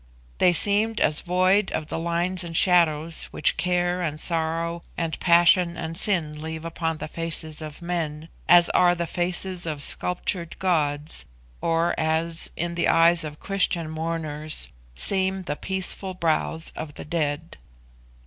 They 0.39 0.51
seemed 0.51 0.99
as 0.99 1.21
void 1.21 1.71
of 1.73 1.85
the 1.85 1.99
lines 1.99 2.43
and 2.43 2.57
shadows 2.57 3.25
which 3.25 3.55
care 3.55 4.01
and 4.01 4.19
sorrow, 4.19 4.81
and 4.97 5.19
passion 5.19 5.77
and 5.77 5.95
sin, 5.95 6.41
leave 6.41 6.65
upon 6.65 6.97
the 6.97 7.07
faces 7.07 7.61
of 7.61 7.83
men, 7.83 8.27
as 8.49 8.71
are 8.71 8.95
the 8.95 9.05
faces 9.05 9.67
of 9.67 9.83
sculptured 9.83 10.57
gods, 10.57 11.27
or 11.61 11.93
as, 11.99 12.49
in 12.55 12.73
the 12.73 12.87
eyes 12.87 13.23
of 13.23 13.39
Christian 13.39 13.91
mourners, 13.91 14.69
seem 14.95 15.43
the 15.43 15.55
peaceful 15.55 16.15
brows 16.15 16.71
of 16.75 16.95
the 16.95 17.05
dead. 17.05 17.57